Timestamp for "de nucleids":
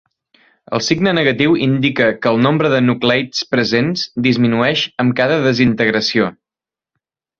2.75-3.43